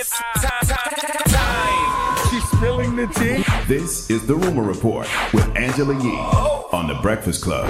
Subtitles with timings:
[0.00, 2.30] It's time, time, time.
[2.30, 3.44] She's spilling the tea.
[3.66, 6.70] This is the Rumor Report with Angela Yee oh.
[6.72, 7.68] on the Breakfast Club.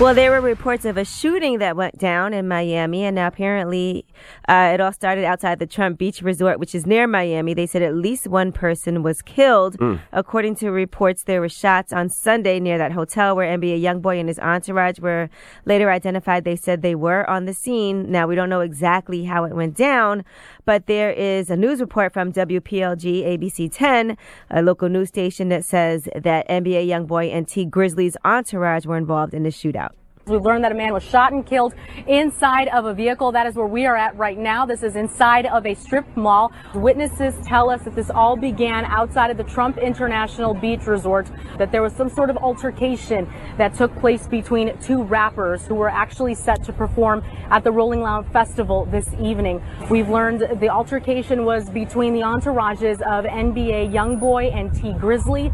[0.00, 4.06] Well, there were reports of a shooting that went down in Miami, and now apparently
[4.48, 7.52] uh, it all started outside the Trump Beach Resort, which is near Miami.
[7.52, 9.76] They said at least one person was killed.
[10.10, 14.30] According to reports, there were shots on Sunday near that hotel where NBA YoungBoy and
[14.30, 15.28] his entourage were
[15.66, 16.44] later identified.
[16.44, 18.10] They said they were on the scene.
[18.10, 20.24] Now, we don't know exactly how it went down,
[20.64, 24.16] but there is a news report from WPLG ABC 10,
[24.50, 29.34] a local news station that says that NBA YoungBoy and Tee Grizzley's entourage were involved
[29.34, 29.89] in the shootout.
[30.30, 31.74] We've learned that a man was shot and killed
[32.06, 33.32] inside of a vehicle.
[33.32, 34.64] That is where we are at right now.
[34.64, 36.52] This is inside of a strip mall.
[36.74, 41.72] Witnesses tell us that this all began outside of the Trump International Beach Resort, that
[41.72, 46.34] there was some sort of altercation that took place between two rappers who were actually
[46.34, 49.60] set to perform at the Rolling Loud Festival this evening.
[49.90, 55.52] We've learned the altercation was between the entourages of NBA YoungBoy and Tee Grizzley.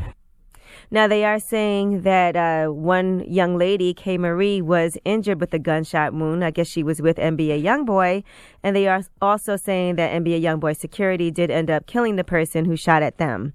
[0.90, 4.18] Now they are saying that uh, one young lady, K.
[4.18, 6.44] Marie, was injured with a gunshot wound.
[6.44, 8.22] I guess she was with NBA YoungBoy,
[8.62, 12.64] and they are also saying that NBA YoungBoy security did end up killing the person
[12.64, 13.52] who shot at them.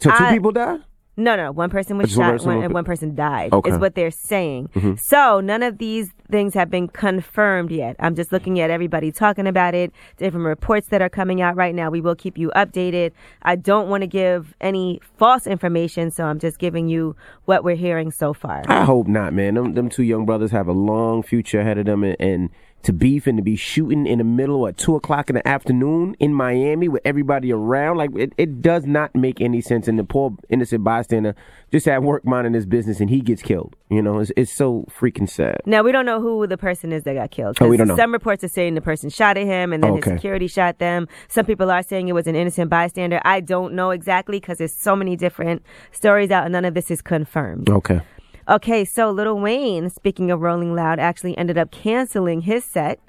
[0.00, 0.80] So two I- people died?
[1.18, 3.52] No, no, one person was Just one shot, person one, was- and one person died.
[3.52, 3.70] Okay.
[3.70, 4.68] Is what they're saying.
[4.74, 4.98] Mhm.
[5.00, 7.96] So none of these things have been confirmed yet.
[8.00, 11.74] I'm just looking at everybody talking about it, different reports that are coming out right
[11.74, 11.88] now.
[11.88, 13.12] We will keep you updated.
[13.42, 17.76] I don't want to give any false information, so I'm just giving you what we're
[17.76, 18.62] hearing so far.
[18.68, 19.54] I hope not, man.
[19.54, 22.50] Them, them two young brothers have a long future ahead of them, and, and
[22.86, 26.16] to beef and to be shooting in the middle at two o'clock in the afternoon
[26.18, 29.88] in Miami with everybody around, like it, it does not make any sense.
[29.88, 31.34] And the poor innocent bystander
[31.72, 33.74] just at work minding his business, and he gets killed.
[33.90, 35.60] You know, it's, it's so freaking sad.
[35.66, 37.58] Now we don't know who the person is that got killed.
[37.60, 37.96] Oh, we don't know.
[37.96, 40.10] Some reports are saying the person shot at him, and then Okay.
[40.10, 41.08] his security shot them.
[41.28, 43.20] Some people are saying it was an innocent bystander.
[43.24, 46.90] I don't know exactly because there's so many different stories out, and none of this
[46.90, 47.68] is confirmed.
[47.68, 48.00] Okay.
[48.48, 53.00] Okay, so Little Wayne, speaking of Rolling Loud, actually ended up canceling his set.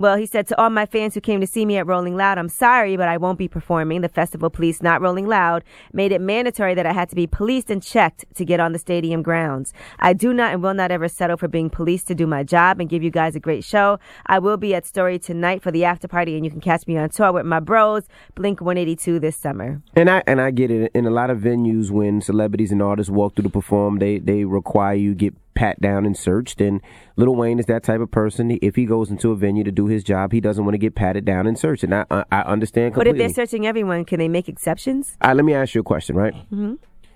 [0.00, 2.38] Well, he said to all my fans who came to see me at Rolling Loud,
[2.38, 4.00] I'm sorry, but I won't be performing.
[4.00, 5.62] The festival police, not Rolling Loud,
[5.92, 8.78] made it mandatory that I had to be policed and checked to get on the
[8.78, 9.74] stadium grounds.
[9.98, 12.80] I do not and will not ever settle for being policed to do my job
[12.80, 13.98] and give you guys a great show.
[14.24, 16.96] I will be at Story tonight for the after party, and you can catch me
[16.96, 19.82] on tour with my bros, Blink 182 this summer.
[19.94, 20.92] And I and I get it.
[20.94, 24.46] In a lot of venues, when celebrities and artists walk through to perform, they they
[24.46, 26.60] require you get pat down and searched.
[26.60, 26.80] And
[27.16, 28.58] Lil Wayne is that type of person.
[28.62, 30.94] If he goes into a venue to do his job, he doesn't want to get
[30.94, 31.84] patted down and searched.
[31.84, 35.16] And I I, I understand But if they're searching everyone, can they make exceptions?
[35.20, 36.34] All right, let me ask you a question, right?
[36.50, 36.74] hmm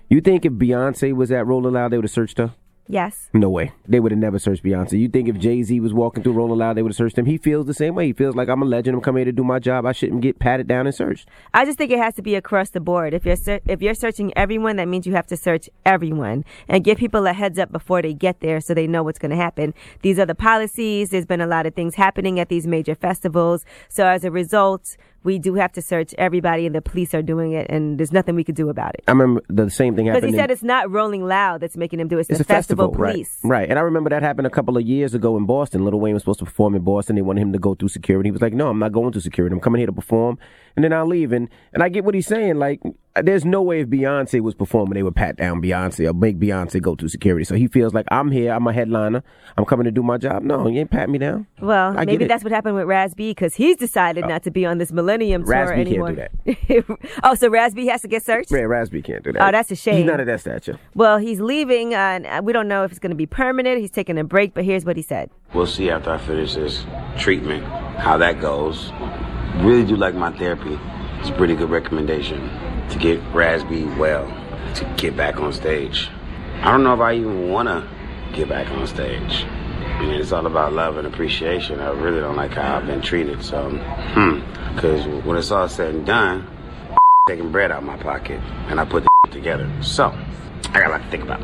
[0.09, 2.53] You think if Beyonce was at Rolling Loud, they would have searched her?
[2.87, 3.29] Yes.
[3.33, 3.71] No way.
[3.87, 4.99] They would have never searched Beyonce.
[4.99, 7.25] You think if Jay Z was walking through Rolling Loud, they would have searched him?
[7.25, 8.05] He feels the same way.
[8.07, 8.95] He feels like I'm a legend.
[8.95, 9.87] I'm coming here to do my job.
[9.87, 11.27] I shouldn't get patted down and searched.
[11.53, 13.15] I just think it has to be across the board.
[13.15, 16.83] If you're ser- if you're searching everyone, that means you have to search everyone and
[16.83, 19.35] give people a heads up before they get there, so they know what's going to
[19.35, 19.73] happen.
[20.03, 21.09] These are the policies.
[21.09, 24.95] There's been a lot of things happening at these major festivals, so as a result,
[25.25, 28.35] we do have to search everybody, and the police are doing it, and there's nothing
[28.35, 29.03] we could do about it.
[29.07, 30.21] I remember the same thing happened.
[30.21, 32.21] Because he in- said it's not Rolling Loud that's making him do it.
[32.21, 33.39] It's, It's the a festival, police.
[33.43, 33.59] right?
[33.59, 35.83] Right, and I remember that happened a couple of years ago in Boston.
[35.83, 37.15] Little Wayne was supposed to perform in Boston.
[37.15, 38.27] They wanted him to go through security.
[38.27, 39.53] He was like, "No, I'm not going through security.
[39.53, 40.37] I'm coming here to perform,
[40.75, 42.55] and then I'll leave." And and I get what he's saying.
[42.55, 42.81] Like,
[43.23, 46.81] there's no way if Beyonce was performing, they would pat down Beyonce or make Beyonce
[46.81, 47.45] go through security.
[47.45, 48.51] So he feels like I'm here.
[48.51, 49.23] I'm a headliner.
[49.57, 50.43] I'm coming to do my job.
[50.43, 51.47] No, you ain't pat me down.
[51.61, 54.65] Well, I maybe that's what happened with Raz B because he's decided not to be
[54.65, 57.13] on this Millennium Tour Raz B can't do that.
[57.23, 58.51] oh, so Raz B has to get searched?
[58.51, 59.41] Ray Raz B can't do that.
[59.41, 59.97] Oh, that's a shame.
[59.97, 60.77] He's not of that stature.
[60.93, 63.79] Well, he's leaving, uh, and we don't know if it's going to be permanent.
[63.79, 65.29] He's taking a break, but here's what he said.
[65.53, 66.85] We'll see after I finish this
[67.17, 68.91] treatment how that goes.
[69.57, 70.77] Really do like my therapy.
[71.25, 72.51] It's a pretty good recommendation
[72.89, 74.27] to get Raz B well
[74.75, 76.07] to get back on stage.
[76.61, 77.83] I don't know if I even want to
[78.35, 79.43] get back on stage.
[79.43, 81.79] I mean, it's all about love and appreciation.
[81.79, 83.41] I really don't like how I've been treated.
[83.43, 84.41] So, hmm.
[84.75, 86.47] Because when it's all said and done,
[87.27, 89.67] taking bread out of my pocket and I put the together.
[89.81, 90.15] So,
[90.69, 91.41] I got a lot to think about.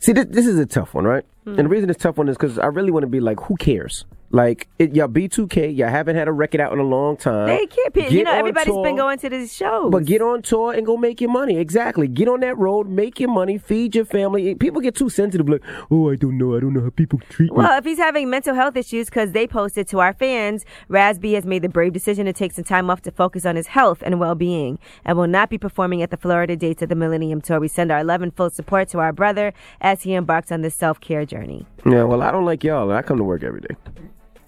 [0.00, 1.24] See, this, this is a tough one, right?
[1.44, 1.50] Hmm.
[1.50, 3.54] And the reason it's tough one is because I really want to be like, who
[3.54, 4.04] cares?
[4.32, 7.48] Like, it, y'all B2K, y'all haven't had a record out in a long time.
[7.48, 9.90] They can't you know, everybody's tour, been going to these shows.
[9.90, 11.56] But get on tour and go make your money.
[11.56, 12.06] Exactly.
[12.06, 14.54] Get on that road, make your money, feed your family.
[14.54, 16.56] People get too sensitive, like, oh, I don't know.
[16.56, 17.56] I don't know how people treat me.
[17.56, 21.32] Well, if he's having mental health issues, because they posted to our fans, Raz B
[21.32, 24.00] has made the brave decision to take some time off to focus on his health
[24.06, 27.40] and well being and will not be performing at the Florida dates of the Millennium
[27.40, 27.58] Tour.
[27.58, 30.76] We send our love and full support to our brother as he embarks on this
[30.76, 31.66] self care journey.
[31.84, 32.92] Yeah, well, I don't like y'all.
[32.92, 33.76] I come to work every day.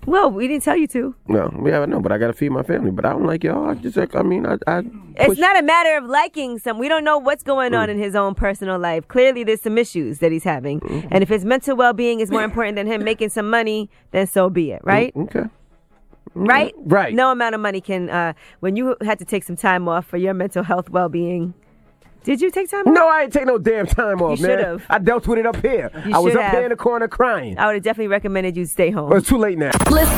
[0.04, 1.14] Well, we didn't tell you to.
[1.28, 2.90] No, yeah, I know, but I gotta feed my family.
[2.90, 3.70] But I don't like y'all.
[3.70, 4.82] I just, like, I mean, I, I
[5.16, 6.78] It's not a matter of liking some.
[6.78, 7.92] We don't know what's going on mm.
[7.92, 9.06] in his own personal life.
[9.06, 10.80] Clearly, there's some issues that he's having.
[10.80, 11.08] Mm-hmm.
[11.10, 14.26] And if his mental well being is more important than him making some money, then
[14.26, 15.14] so be it, right?
[15.14, 15.48] Mm, okay.
[16.34, 16.74] Mm, right?
[16.78, 17.14] Right.
[17.14, 20.16] No amount of money can, uh, when you had to take some time off for
[20.16, 21.54] your mental health well being.
[22.24, 22.94] Did you take time off?
[22.94, 24.58] No, I ain't take no damn time off, You man.
[24.58, 24.86] should've.
[24.88, 25.90] I dealt with it up here.
[26.06, 26.52] You I was up have.
[26.52, 27.58] here in the corner crying.
[27.58, 29.08] I would have definitely recommended you stay home.
[29.10, 29.72] But it's too late now.
[29.90, 30.08] This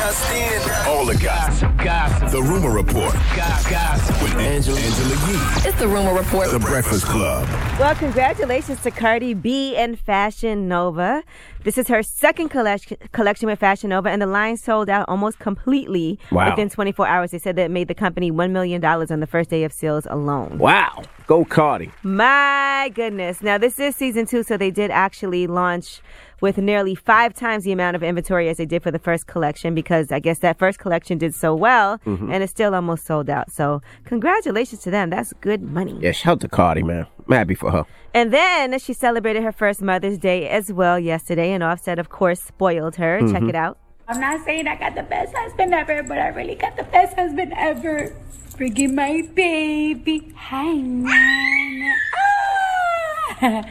[0.00, 0.88] just in.
[0.90, 1.76] All the gossip.
[1.76, 2.30] Gossip.
[2.30, 3.70] The Rumor Report Gossip.
[3.70, 4.22] Gossip.
[4.22, 5.68] with Angela, Angela Yee.
[5.68, 6.50] It's the Rumor Report.
[6.50, 7.46] The Breakfast Club.
[7.78, 11.22] Well, congratulations to Cardi B and Fashion Nova.
[11.64, 15.38] This is her second collection, collection with Fashion Nova, and the line sold out almost
[15.38, 16.48] completely Wow.
[16.50, 17.30] within 24 hours.
[17.32, 20.06] They said that it made the company $1 million on the first day of sales
[20.08, 20.56] alone.
[20.56, 21.02] Wow.
[21.26, 21.90] Go Cardi.
[22.02, 23.42] My goodness.
[23.42, 26.00] Now, this is season two, so they did actually launch
[26.40, 29.74] with nearly five times the amount of inventory as they did for the first collection
[29.74, 32.30] because I guess that first collection did so well Mm-hmm.
[32.32, 33.50] and it's still almost sold out.
[33.50, 35.10] So, congratulations to them.
[35.10, 35.98] That's good money.
[36.00, 37.06] Yeah, shout out to Cardi, man.
[37.28, 37.84] I'm happy for her.
[38.14, 42.40] And then she celebrated her first Mother's Day as well yesterday, and Offset, of course,
[42.40, 43.20] spoiled her.
[43.30, 43.78] Check it out.
[44.08, 47.14] I'm not saying I got the best husband ever, but I really got the best
[47.16, 48.12] husband ever.
[48.56, 50.32] Bringing my baby.
[50.36, 51.94] Hi, Nana.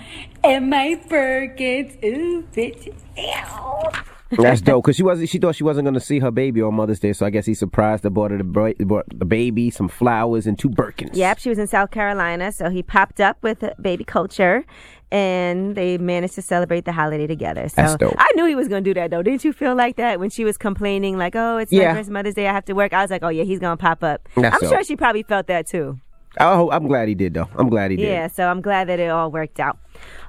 [0.44, 2.01] And my Birkins.
[2.04, 2.88] Ooh, bitch.
[3.18, 4.38] Ew.
[4.44, 5.27] That's dope because she wasn't.
[5.27, 7.45] She thought she wasn't going to see her baby on Mother's Day, so I guess
[7.48, 8.10] he surprised her.
[8.12, 11.10] Bought her the, bra- bought the baby, some flowers, and two Birkins.
[11.13, 14.66] Yep, she was in South Carolina, so he popped up with uh, baby Kulture,
[15.12, 17.68] and they managed to celebrate the holiday together.
[17.69, 18.16] So That's dope.
[18.19, 19.24] I knew he was going to do that, though.
[19.24, 21.94] Didn't you feel like that when she was complaining, like, "Oh, it's Yeah.
[21.94, 22.94] my first Mother's Day, I have to work"?
[22.94, 24.69] I was like, "Oh yeah, he's going to pop up." That's I'm dope.
[24.69, 26.00] sure she probably felt that too.
[26.40, 27.50] I hope, I'm glad he did though.
[27.58, 28.08] I'm glad he did.
[28.08, 29.78] Yeah, so I'm glad that it all worked out.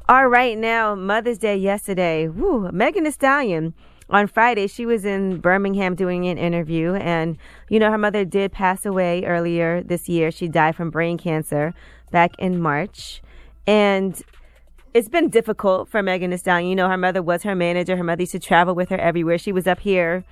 [0.09, 2.29] All right, now Mother's Day yesterday.
[2.29, 3.75] Woo, Megan Thee Stallion.
[4.11, 8.51] On Friday, she was in Birmingham doing an interview, and you know her mother did
[8.51, 10.33] pass away earlier this year.
[10.33, 11.75] She died from brain cancer
[12.11, 13.23] back in March,
[13.69, 14.21] and
[14.95, 16.69] it's been difficult for Megan Thee Stallion.
[16.69, 17.97] You know, her mother was her manager.
[17.97, 19.39] Her mother used to travel with her everywhere.
[19.39, 20.25] She was up here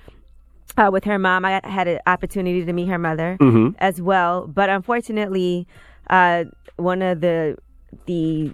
[0.77, 1.45] uh, with her mom.
[1.45, 3.37] I had an opportunity to meet her mother
[3.79, 5.67] as well, but unfortunately,
[6.09, 6.45] uh,
[6.77, 7.57] one of the
[8.05, 8.51] the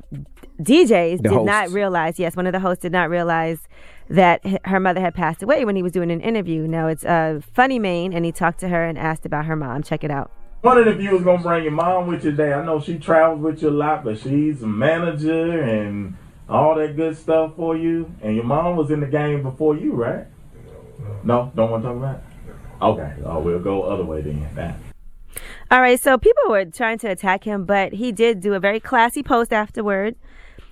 [0.62, 2.18] DJs The did not realize.
[2.20, 3.60] Yes, one of the hosts did not realize
[4.10, 6.66] that h- her mother had passed away when he was doing an interview.
[6.68, 9.84] Now it's uh, Funny Maine, and he talked to her and asked about her mom.
[9.84, 10.32] Check it out.
[10.62, 12.54] One of the viewers gonna bring your mom with you today.
[12.54, 16.16] I know she travels with you a lot, but she's a manager and
[16.50, 18.12] all that good stuff for you.
[18.22, 20.26] And your mom was in the game before you, right?
[21.24, 22.16] No, don't want to talk about.
[22.16, 22.24] it?
[22.82, 24.48] Okay, oh, we'll go other way then.
[24.56, 24.74] Nah.
[25.72, 28.80] All right, so people were trying to attack him, but he did do a very
[28.80, 30.16] classy post afterward.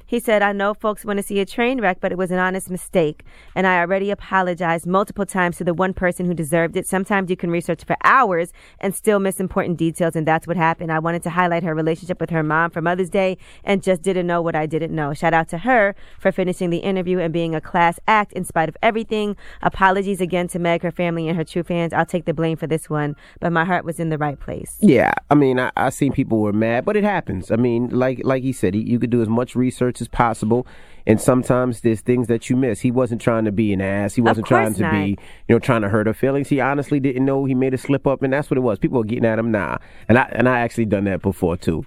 [0.05, 2.39] He said, I know folks want to see a train wreck, but it was an
[2.39, 3.23] honest mistake.
[3.55, 6.87] And I already apologized multiple times to the one person who deserved it.
[6.87, 10.91] Sometimes you can research for hours and still miss important details, and that's what happened.
[10.91, 14.27] I wanted to highlight her relationship with her mom for Mother's Day and just didn't
[14.27, 15.13] know what I didn't know.
[15.13, 18.69] Shout out to her for finishing the interview and being a class act in spite
[18.69, 19.35] of everything.
[19.61, 21.93] Apologies again to Meg, her family, and her true fans.
[21.93, 24.77] I'll take the blame for this one, but my heart was in the right place.
[24.79, 27.51] Yeah, I mean, I, I seen people were mad, but it happens.
[27.51, 30.65] I mean, like like he said, he, you could do as much research as possible,
[31.05, 32.79] and sometimes there's things that you miss.
[32.81, 34.13] He wasn't trying to be an ass.
[34.15, 35.17] He wasn't trying to be,
[35.47, 36.47] you know, trying to hurt her feelings.
[36.49, 38.79] He honestly didn't know he made a slip up, and that's what it was.
[38.79, 41.85] People were getting at him, nah, and I and I actually done that before too.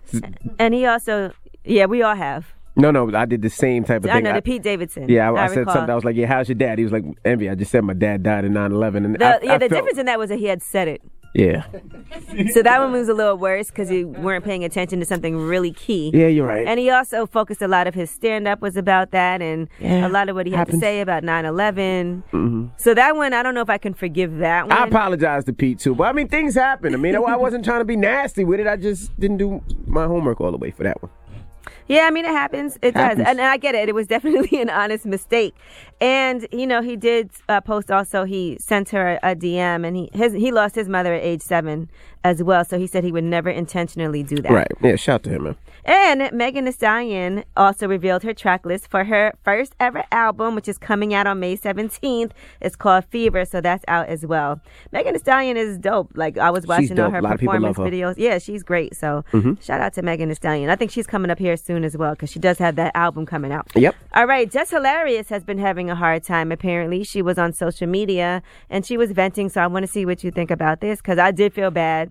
[0.58, 1.32] And he also,
[1.64, 2.46] yeah, we all have.
[2.78, 4.24] No, no, I did the same type of I thing.
[4.24, 5.08] know I- the Pete Davidson.
[5.08, 5.88] yeah, I, I said something.
[5.88, 7.94] I was like, "Yeah, how's your dad?" He was like, "Envy." I just said my
[7.94, 8.96] dad died in 9-11.
[9.06, 10.86] and The, I, yeah, I the felt- difference in that was that he had said
[10.86, 11.00] it.
[11.38, 11.64] Yeah,
[12.54, 15.72] So that one was a little worse because you weren't paying attention to something really
[15.72, 16.10] key.
[16.14, 16.66] yeah, you're right.
[16.66, 20.06] And he also focused a lot of his stand up was about that and Yeah,
[20.06, 20.80] a lot of what he had happens.
[20.80, 22.22] to say about 9 11.
[22.32, 22.66] Mm-hmm.
[22.78, 24.76] So that one, I don't know if I can forgive that one.
[24.76, 26.94] I apologize to Pete too, but I mean things happen.
[26.94, 28.66] I mean, I, I wasn't trying to be nasty with it.
[28.66, 31.10] I just didn't do my homework all the way for that one.
[31.88, 32.78] Yeah, I mean it happens.
[32.82, 33.18] It Happens.
[33.18, 33.88] does, and, and I get it.
[33.88, 35.54] It was definitely an honest mistake.
[36.00, 38.24] And you know, he did uh, post also.
[38.24, 41.42] He sent her a, a DM, and he his he lost his mother at age
[41.42, 41.90] seven
[42.26, 42.64] as well.
[42.64, 44.50] So he said he would never intentionally do that.
[44.50, 44.72] Right?
[44.82, 44.96] Yeah.
[44.96, 45.56] Shout to him, man.
[45.84, 50.66] And Megan Thee Stallion also revealed her track list for her first ever album, which
[50.66, 52.32] is coming out on May 17th.
[52.60, 54.60] It's called Fever, so that's out as well.
[54.90, 56.10] Megan Thee Stallion is dope.
[56.16, 57.84] Like I was watching all her A lot of people performance her.
[57.84, 58.14] videos.
[58.16, 58.96] Yeah, she's great.
[58.96, 59.54] So mm-hmm.
[59.62, 60.70] shout out to Megan Thee Stallion.
[60.70, 63.24] I think she's coming up here soon as well because she does have that album
[63.24, 63.70] coming out.
[63.76, 63.94] Yep.
[64.14, 66.50] All right, Jess Hilarious has been having a hard time.
[66.50, 69.48] Apparently, she was on social media and she was venting.
[69.50, 72.10] So I want to see what you think about this because I did feel bad.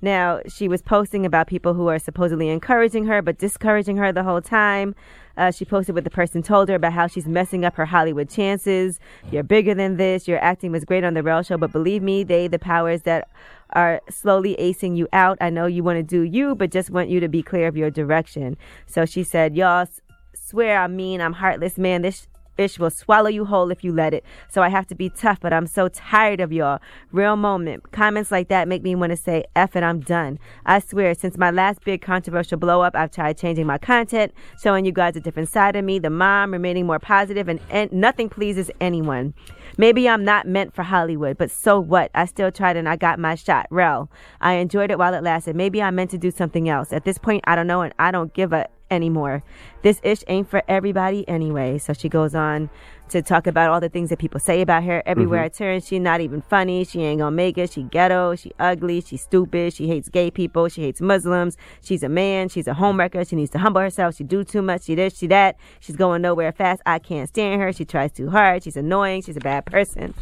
[0.00, 4.22] Now, she was posting about people who are supposedly encouraging her, but discouraging her the
[4.22, 4.94] whole time.
[5.36, 8.28] Uh, she posted what the person told her about how she's messing up her Hollywood
[8.28, 8.98] chances.
[9.30, 10.26] You're bigger than this.
[10.26, 13.28] Your acting was great on the Rel Show, but believe me, they, the powers that
[13.70, 15.38] are slowly acing you out.
[15.40, 17.76] I know you want to do you, but just want you to be clear of
[17.76, 18.56] your direction.
[18.86, 19.86] So she said, Y'all
[20.34, 22.02] swear I'm mean, I'm heartless, man.
[22.02, 22.26] This
[22.58, 24.24] fish will swallow you whole if you let it.
[24.50, 26.80] So I have to be tough, but I'm so tired of y'all.
[27.12, 27.92] Real moment.
[27.92, 30.40] Comments like that make me want to say, F it, I'm done.
[30.66, 34.84] I swear, since my last big controversial blow up, I've tried changing my content, showing
[34.84, 38.28] you guys a different side of me, the mom, remaining more positive, and, and nothing
[38.28, 39.34] pleases anyone.
[39.76, 42.10] Maybe I'm not meant for Hollywood, but so what?
[42.12, 43.68] I still tried and I got my shot.
[43.70, 44.10] Rel,
[44.40, 45.54] I enjoyed it while it lasted.
[45.54, 46.92] Maybe I'm meant to do something else.
[46.92, 49.42] At this point, I don't know and I don't give a anymore.
[49.82, 51.78] This ish ain't for everybody anyway.
[51.78, 52.70] So she goes on
[53.10, 55.02] to talk about all the things that people say about her.
[55.06, 55.62] Everywhere mm-hmm.
[55.62, 56.84] I turn, She's not even funny.
[56.84, 57.72] She ain't gonna make it.
[57.72, 58.34] She ghetto.
[58.34, 59.00] She ugly.
[59.00, 59.72] She stupid.
[59.72, 60.68] She hates gay people.
[60.68, 61.56] She hates Muslims.
[61.82, 62.48] She's a man.
[62.48, 63.28] She's a homewrecker.
[63.28, 64.16] She needs to humble herself.
[64.16, 64.82] She do too much.
[64.84, 65.16] She this.
[65.16, 65.56] She that.
[65.80, 66.82] She's going nowhere fast.
[66.86, 67.72] I can't stand her.
[67.72, 68.62] She tries too hard.
[68.62, 69.22] She's annoying.
[69.22, 70.14] She's a bad person.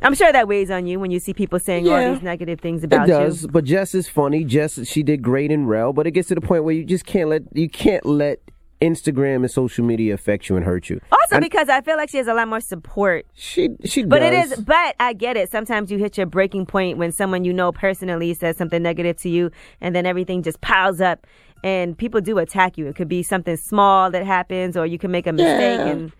[0.00, 1.92] I'm sure that weighs on you when you see people saying Yeah.
[1.92, 3.14] all these negative things about you.
[3.14, 3.48] it does, you.
[3.48, 4.44] but Jess is funny.
[4.44, 7.04] Jess, she did great in Rel, but it gets to the point where you just
[7.04, 8.40] can't let you can't let
[8.80, 11.00] Instagram and social media affect you and hurt you.
[11.10, 13.26] Also, And because I feel like she has a lot more support.
[13.34, 14.52] she she But it does.
[14.52, 15.50] is, but I get it.
[15.50, 19.28] Sometimes you hit your breaking point when someone you know personally says something negative to
[19.28, 19.50] you,
[19.80, 21.26] and then everything just piles up,
[21.64, 22.86] and people do attack you.
[22.86, 25.86] It could be something small that happens, or you can make a mistake, Yeah.
[25.88, 26.12] and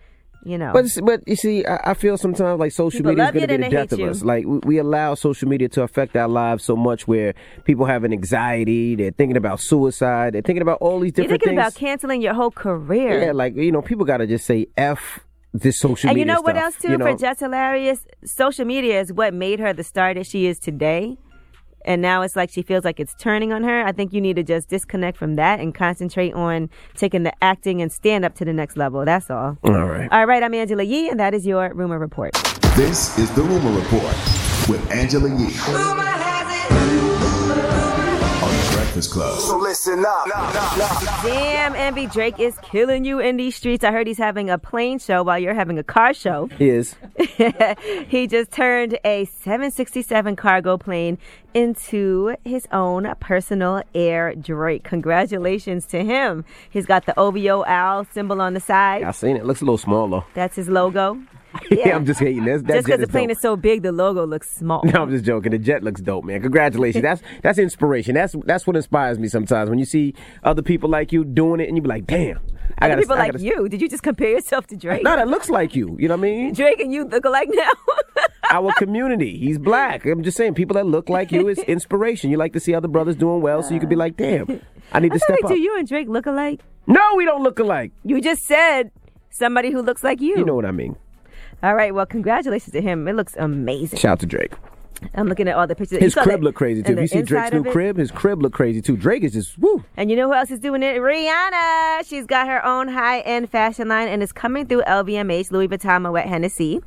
[0.43, 0.71] you know.
[0.73, 3.57] But but you see, I, I feel sometimes like social People media is going to
[3.57, 4.09] be the death of you.
[4.09, 4.23] us.
[4.23, 7.33] Like we, we allow social media to affect our lives so much, where
[7.65, 11.29] people have an anxiety, they're thinking about suicide, they're thinking about all these different.
[11.29, 11.59] You're thinking things.
[11.59, 13.23] about canceling your whole career.
[13.23, 15.19] yeah, like you know, people got to just say f
[15.53, 16.35] this social and you media.
[16.35, 17.05] know what else too you know?
[17.05, 18.05] for Jess Hilarious?
[18.23, 21.17] Social media is what made her the star that she is today.
[21.89, 23.83] And now it's like she feels like it's turning on her.
[23.83, 27.81] I think you need to just disconnect from that and concentrate on taking the acting
[27.81, 29.03] and stand up to the next level.
[29.05, 29.57] That's all.
[29.63, 30.07] All right.
[30.11, 32.33] All right, I'm Angela Yee, and that is your rumor report.
[32.75, 34.15] This is the Rumor Report
[34.69, 36.08] with Angela Yee on the
[38.99, 39.39] Breakfast Club.
[39.39, 40.25] So listen up.
[41.23, 43.83] Damn, Envy Drake is killing you in these streets.
[43.83, 46.49] I heard he's having a plane show while you're having a car show.
[46.57, 46.95] He is
[48.09, 51.17] he just turned a 767 cargo plane
[51.53, 54.83] into his own personal air Drake.
[54.83, 56.43] Congratulations to him.
[56.69, 59.03] He's got the OVO owl symbol on the side.
[59.03, 59.45] I seen it.
[59.45, 60.25] Looks a little small though.
[60.33, 61.21] That's his logo.
[61.71, 62.45] Yeah, I'm just hating.
[62.45, 62.61] this.
[62.63, 63.37] that Just because the plane dope.
[63.37, 64.81] is so big, the logo looks small.
[64.83, 65.51] No, I'm just joking.
[65.51, 66.41] The jet looks dope, man.
[66.41, 67.01] Congratulations.
[67.03, 68.15] That's that's inspiration.
[68.15, 70.13] That's that's what inspires me sometimes when you see
[70.43, 72.39] other people like you doing it, and you be like, "Damn,
[72.79, 73.67] I got people like you.
[73.69, 75.03] Did you just compare yourself to Drake?
[75.03, 75.95] No, that looks like you.
[75.99, 76.53] You know what I mean?
[76.53, 77.69] Drake and you look alike now.
[78.51, 79.37] Our community.
[79.37, 80.05] He's black.
[80.05, 82.31] I'm just saying, people that look like you is inspiration.
[82.31, 84.99] You like to see other brothers doing well, so you can be like, "Damn, I
[84.99, 86.61] need I to step like, up." do you and Drake look alike?
[86.87, 87.91] No, we don't look alike.
[88.03, 88.91] You just said
[89.29, 90.37] somebody who looks like you.
[90.37, 90.95] You know what I mean?
[91.63, 91.93] All right.
[91.93, 93.07] Well, congratulations to him.
[93.07, 93.99] It looks amazing.
[93.99, 94.53] Shout out to Drake.
[95.15, 95.99] I'm looking at all the pictures.
[95.99, 96.91] His crib look crazy too.
[96.91, 98.97] If you see Drake's new crib, his crib look crazy too.
[98.97, 99.85] Drake is just woo.
[99.95, 100.97] And you know who else is doing it?
[100.97, 102.05] Rihanna.
[102.05, 106.25] She's got her own high-end fashion line and is coming through LVMH, Louis Vuitton, Moet
[106.27, 106.81] Hennessy.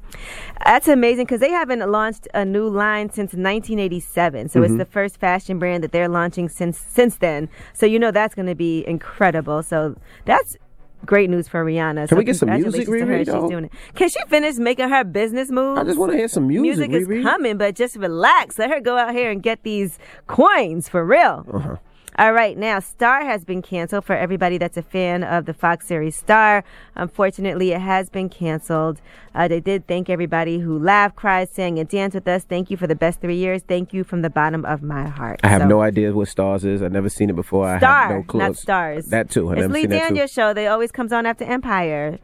[0.62, 4.50] That's amazing because they haven't launched a new line since 1987.
[4.50, 4.74] So Mm-hmm.
[4.74, 7.48] it's the first fashion brand that they're launching since since then.
[7.72, 9.62] So you know that's going to be incredible.
[9.62, 10.58] So that's
[11.06, 12.08] great news for Rihanna.
[12.08, 12.88] Can so we get some music.
[12.88, 13.72] Riri, She's doing it.
[13.94, 15.80] Can she finish making her business moves?
[15.80, 16.90] I just want to hear some music.
[16.90, 17.22] Music is Riri.
[17.22, 18.58] coming, but just relax.
[18.58, 21.44] Let her go out here and get these coins for real.
[21.52, 21.76] Uh-huh.
[22.18, 25.86] All right, now Star has been canceled for everybody that's a fan of the Fox
[25.86, 26.62] series Star.
[26.94, 29.00] Unfortunately, it has been canceled.
[29.34, 32.44] Uh, they did thank everybody who laughed, cried, sang, and danced with us.
[32.44, 33.62] Thank you for the best three years.
[33.66, 35.40] Thank you from the bottom of my heart.
[35.42, 36.82] I have So- no idea what Stars is.
[36.82, 37.66] I've never seen it before.
[37.66, 38.40] I Star, have no clue.
[38.40, 39.06] not Stars.
[39.06, 39.48] That too.
[39.50, 40.08] I've it's never Lee seen that too.
[40.08, 40.52] Daniels' show.
[40.52, 42.18] They always comes on after Empire.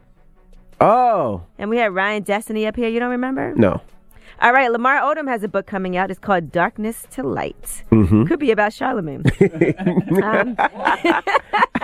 [0.79, 2.89] Oh And we had Ryan Destiny up here.
[2.89, 3.53] You don't remember?
[3.55, 3.81] no.
[4.41, 6.09] All right, Lamar Odom has a book coming out.
[6.09, 7.83] It's called Darkness to Light.
[7.91, 8.23] Mm-hmm.
[8.23, 9.23] Could be about Charlemagne.
[10.23, 10.55] Um,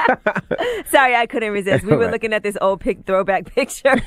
[0.89, 1.85] sorry, I couldn't resist.
[1.85, 2.11] We were right.
[2.11, 4.01] looking at this old pic, throwback picture.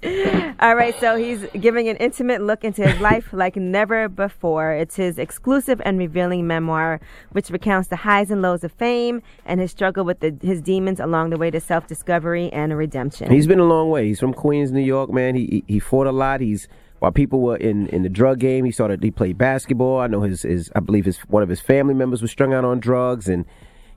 [0.60, 4.72] All right, so he's giving an intimate look into his life like never before.
[4.72, 7.00] It's his exclusive and revealing memoir,
[7.32, 11.00] which recounts the highs and lows of fame and his struggle with the, his demons
[11.00, 13.32] along the way to self discovery and redemption.
[13.32, 14.06] He's been a long way.
[14.06, 15.34] He's from Queens, New York, man.
[15.34, 16.40] He he, fought a lot.
[16.40, 16.68] He's
[17.00, 19.98] while people were in, in the drug game, he started he played basketball.
[19.98, 22.64] I know his his I believe his one of his family members was strung out
[22.64, 23.44] on drugs and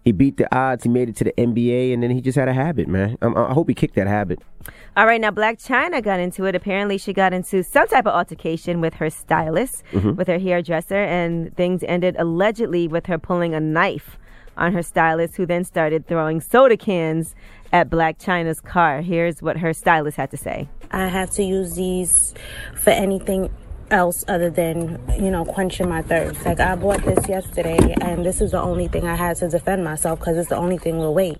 [0.03, 0.83] he beat the odds.
[0.83, 3.17] He made it to the NBA and then he just had a habit, man.
[3.21, 4.39] Um, I hope he kicked that habit.
[4.97, 6.55] All right, now Blac Chyna got into it.
[6.55, 10.15] Apparently, she got into some type of altercation with her stylist, Mm-hmm.
[10.15, 14.17] with her hairdresser, and things ended allegedly with her pulling a knife
[14.57, 17.33] on her stylist, who then started throwing soda cans
[17.71, 19.01] at Blac Chyna's car.
[19.01, 20.67] Here's what her stylist had to say.
[20.91, 22.33] I have to use these
[22.75, 23.49] for anything
[23.91, 26.45] else other than, you know, quenching my thirst.
[26.45, 29.83] Like, I bought this yesterday, and this is the only thing I had to defend
[29.83, 31.37] myself because it's the only thing we'll wait.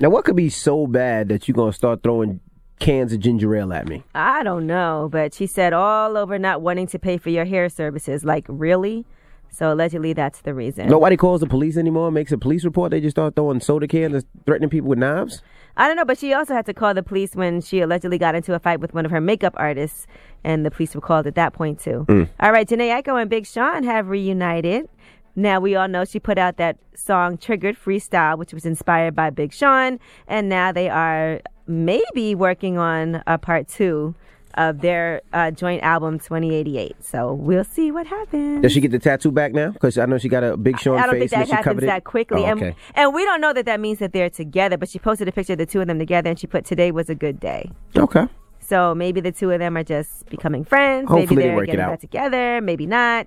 [0.00, 2.40] Now, what could be so bad that you're gonna start throwing
[2.78, 4.02] cans of ginger ale at me?
[4.14, 7.68] I don't know, but she said all over not wanting to pay for your hair
[7.68, 8.24] services.
[8.24, 9.06] Like, really?
[9.50, 10.88] So allegedly, that's the reason.
[10.88, 12.90] Nobody calls the police anymore, makes a police report.
[12.90, 15.42] They just start throwing soda cans and threatening people with knives.
[15.76, 18.34] I don't know, but she also had to call the police when she allegedly got
[18.34, 20.06] into a fight with one of her makeup artists,
[20.44, 22.04] and the police were called at that point too.
[22.08, 22.28] Mm.
[22.40, 24.88] All right, Jhené Aiko and Big Sean have reunited.
[25.34, 29.30] Now we all know she put out that song "Triggered Freestyle," which was inspired by
[29.30, 29.98] Big Sean,
[30.28, 34.14] and now they are maybe working on a part two
[34.54, 36.92] of their uh, joint album Twenty88.
[37.00, 38.62] So we'll see what happens.
[38.62, 39.70] Does she get the tattoo back now?
[39.70, 41.54] Because I know she got a big Sean I don't face think that and she
[41.54, 42.42] happens that quickly.
[42.42, 42.76] Oh, and, okay.
[42.94, 45.54] and we don't know that that means that they're together, but she posted a picture
[45.54, 47.70] of the two of them together and she put today was a good day.
[47.96, 48.26] Okay.
[48.60, 51.08] So maybe the two of them are just becoming friends.
[51.08, 53.26] Hopefully maybe they they're it getting back together, maybe not.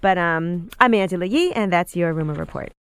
[0.00, 2.72] But um, I'm Angela Yee, and that's your rumor report.